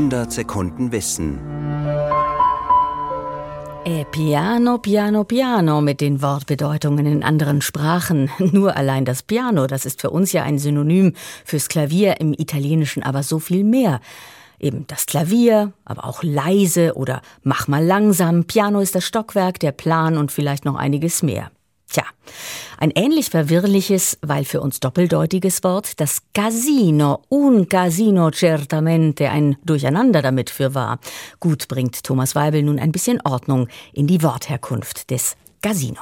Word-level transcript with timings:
100 0.00 0.32
Sekunden 0.32 0.92
Wissen. 0.92 1.38
E 3.84 4.06
piano, 4.10 4.78
piano, 4.78 5.24
piano 5.24 5.82
mit 5.82 6.00
den 6.00 6.22
Wortbedeutungen 6.22 7.04
in 7.04 7.22
anderen 7.22 7.60
Sprachen. 7.60 8.30
Nur 8.38 8.78
allein 8.78 9.04
das 9.04 9.22
Piano, 9.22 9.66
das 9.66 9.84
ist 9.84 10.00
für 10.00 10.08
uns 10.08 10.32
ja 10.32 10.42
ein 10.42 10.58
Synonym 10.58 11.12
fürs 11.44 11.68
Klavier, 11.68 12.18
im 12.18 12.32
Italienischen 12.32 13.02
aber 13.02 13.22
so 13.22 13.40
viel 13.40 13.62
mehr. 13.62 14.00
Eben 14.58 14.86
das 14.86 15.04
Klavier, 15.04 15.74
aber 15.84 16.06
auch 16.06 16.22
leise 16.22 16.94
oder 16.94 17.20
mach 17.42 17.68
mal 17.68 17.84
langsam. 17.84 18.44
Piano 18.44 18.80
ist 18.80 18.94
das 18.94 19.04
Stockwerk, 19.04 19.60
der 19.60 19.72
Plan 19.72 20.16
und 20.16 20.32
vielleicht 20.32 20.64
noch 20.64 20.76
einiges 20.76 21.22
mehr. 21.22 21.50
Ein 22.82 22.92
ähnlich 22.94 23.28
verwirrliches, 23.28 24.16
weil 24.22 24.46
für 24.46 24.62
uns 24.62 24.80
doppeldeutiges 24.80 25.62
Wort, 25.64 26.00
das 26.00 26.22
Casino, 26.32 27.20
un 27.28 27.68
Casino 27.68 28.30
certamente, 28.32 29.28
ein 29.28 29.58
Durcheinander 29.62 30.22
damit 30.22 30.48
für 30.48 30.74
wahr. 30.74 30.98
Gut 31.40 31.68
bringt 31.68 32.02
Thomas 32.02 32.34
Weibel 32.34 32.62
nun 32.62 32.78
ein 32.78 32.90
bisschen 32.90 33.20
Ordnung 33.20 33.68
in 33.92 34.06
die 34.06 34.22
Wortherkunft 34.22 35.10
des 35.10 35.36
Casino. 35.60 36.00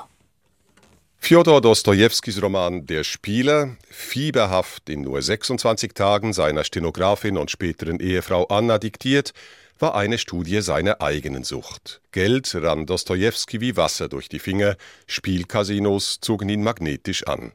Fjodor 1.21 1.61
Dostojewskis 1.61 2.41
Roman 2.41 2.87
Der 2.87 3.05
Spieler, 3.05 3.77
fieberhaft 3.91 4.89
in 4.89 5.03
nur 5.03 5.21
26 5.21 5.93
Tagen 5.93 6.33
seiner 6.33 6.65
Stenografin 6.65 7.37
und 7.37 7.51
späteren 7.51 8.01
Ehefrau 8.01 8.47
Anna 8.47 8.79
diktiert, 8.79 9.33
war 9.79 9.95
eine 9.95 10.17
Studie 10.17 10.63
seiner 10.63 11.03
eigenen 11.03 11.45
Sucht. 11.45 12.01
Geld 12.13 12.55
rann 12.55 12.87
Dostojewski 12.87 13.61
wie 13.61 13.77
Wasser 13.77 14.09
durch 14.09 14.29
die 14.29 14.39
Finger, 14.39 14.77
Spielcasinos 15.07 16.21
zogen 16.21 16.49
ihn 16.49 16.63
magnetisch 16.63 17.27
an. 17.27 17.53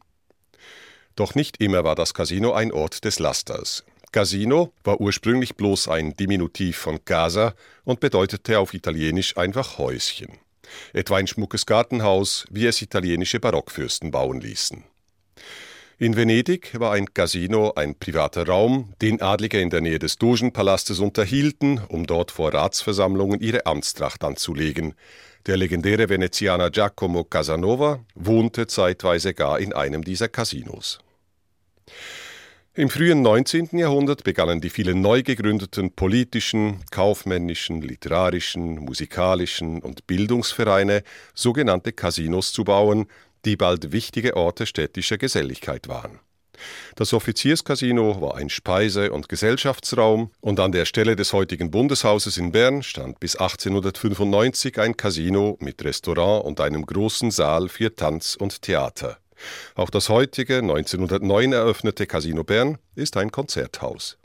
Doch 1.16 1.34
nicht 1.34 1.60
immer 1.60 1.84
war 1.84 1.96
das 1.96 2.14
Casino 2.14 2.54
ein 2.54 2.72
Ort 2.72 3.06
des 3.06 3.18
Lasters. 3.18 3.84
Casino 4.12 4.72
war 4.84 5.02
ursprünglich 5.02 5.56
bloß 5.56 5.88
ein 5.88 6.14
Diminutiv 6.14 6.78
von 6.78 7.04
Casa 7.04 7.56
und 7.84 8.00
bedeutete 8.00 8.60
auf 8.60 8.76
Italienisch 8.76 9.36
einfach 9.38 9.80
Häuschen. 9.80 10.43
Etwa 10.94 11.18
ein 11.18 11.28
schmuckes 11.28 11.66
Gartenhaus, 11.66 12.46
wie 12.50 12.66
es 12.66 12.82
italienische 12.82 13.40
Barockfürsten 13.40 14.12
bauen 14.12 14.42
ließen. 14.42 14.84
In 16.00 16.16
Venedig 16.16 16.78
war 16.80 16.94
ein 16.94 17.14
Casino 17.14 17.74
ein 17.76 17.96
privater 17.96 18.48
Raum, 18.48 18.94
den 19.02 19.22
Adlige 19.22 19.62
in 19.62 19.70
der 19.70 19.82
Nähe 19.82 20.00
des 20.00 20.18
Dogenpalastes 20.18 21.00
unterhielten, 21.00 21.80
um 21.88 22.08
dort 22.08 22.32
vor 22.32 22.54
Ratsversammlungen 22.54 23.40
ihre 23.40 23.66
Amtstracht 23.66 24.24
anzulegen. 24.24 24.96
Der 25.46 25.56
legendäre 25.56 26.10
Venezianer 26.10 26.72
Giacomo 26.72 27.24
Casanova 27.24 28.04
wohnte 28.16 28.66
zeitweise 28.68 29.34
gar 29.34 29.60
in 29.60 29.72
einem 29.72 30.04
dieser 30.04 30.30
Casinos. 30.30 31.00
Im 32.76 32.90
frühen 32.90 33.22
19. 33.22 33.78
Jahrhundert 33.78 34.24
begannen 34.24 34.60
die 34.60 34.72
vielen 34.72 35.02
neu 35.02 35.22
gegründeten 35.22 35.92
politischen, 35.92 36.80
kaufmännischen, 36.90 37.84
literarischen, 37.84 38.80
musikalischen 38.80 39.80
und 39.80 40.08
Bildungsvereine 40.08 41.04
sogenannte 41.36 41.92
Casinos 41.92 42.52
zu 42.52 42.64
bauen, 42.64 43.06
die 43.46 43.58
bald 43.58 43.92
wichtige 43.92 44.36
Orte 44.36 44.66
städtischer 44.66 45.20
Geselligkeit 45.20 45.88
waren. 45.88 46.20
Das 46.96 47.14
Offizierscasino 47.14 48.20
war 48.22 48.38
ein 48.38 48.50
Speise- 48.50 49.12
und 49.12 49.30
Gesellschaftsraum 49.30 50.32
und 50.42 50.60
an 50.60 50.72
der 50.72 50.86
Stelle 50.86 51.16
des 51.16 51.32
heutigen 51.32 51.70
Bundeshauses 51.70 52.38
in 52.38 52.52
Bern 52.52 52.82
stand 52.82 53.20
bis 53.20 53.36
1895 53.36 54.80
ein 54.80 54.98
Casino 54.98 55.58
mit 55.60 55.84
Restaurant 55.86 56.44
und 56.44 56.60
einem 56.60 56.88
großen 56.88 57.30
Saal 57.30 57.70
für 57.70 57.96
Tanz 57.96 58.36
und 58.36 58.64
Theater. 58.64 59.20
Auch 59.76 59.90
das 59.90 60.10
heutige 60.10 60.58
1909 60.58 61.54
eröffnete 61.54 62.08
Casino 62.08 62.44
Bern 62.44 62.78
ist 62.96 63.18
ein 63.18 63.32
Konzerthaus. 63.32 64.18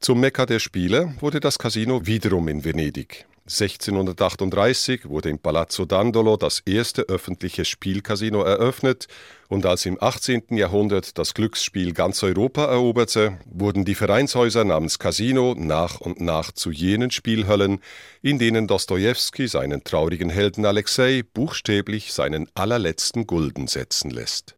Zum 0.00 0.20
Mekka 0.20 0.46
der 0.46 0.58
Spiele 0.58 1.14
wurde 1.20 1.40
das 1.40 1.58
Casino 1.58 2.06
wiederum 2.06 2.48
in 2.48 2.64
Venedig. 2.64 3.26
1638 3.48 5.08
wurde 5.08 5.30
im 5.30 5.38
Palazzo 5.38 5.84
Dandolo 5.84 6.36
das 6.36 6.60
erste 6.66 7.02
öffentliche 7.02 7.64
Spielcasino 7.64 8.42
eröffnet 8.42 9.06
und 9.46 9.64
als 9.66 9.86
im 9.86 9.98
18. 10.00 10.56
Jahrhundert 10.56 11.16
das 11.16 11.32
Glücksspiel 11.32 11.92
ganz 11.92 12.24
Europa 12.24 12.64
eroberte, 12.64 13.38
wurden 13.46 13.84
die 13.84 13.94
Vereinshäuser 13.94 14.64
namens 14.64 14.98
Casino 14.98 15.54
nach 15.56 16.00
und 16.00 16.20
nach 16.20 16.50
zu 16.50 16.72
jenen 16.72 17.12
Spielhöllen, 17.12 17.78
in 18.20 18.40
denen 18.40 18.66
Dostojewski 18.66 19.46
seinen 19.46 19.84
traurigen 19.84 20.30
Helden 20.30 20.66
Alexei 20.66 21.22
buchstäblich 21.32 22.12
seinen 22.12 22.48
allerletzten 22.54 23.28
Gulden 23.28 23.68
setzen 23.68 24.10
lässt. 24.10 24.56